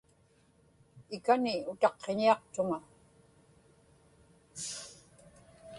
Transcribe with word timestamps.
ikani 1.15 1.53
utaqqiñiaqtuŋa 1.71 2.77